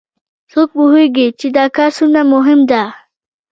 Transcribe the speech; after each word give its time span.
څوک 0.51 0.67
پوهیږي 0.77 1.27
چې 1.39 1.47
دا 1.57 1.65
کار 1.75 1.89
څومره 1.97 2.21
مهم 2.33 2.59
ده 2.71 2.83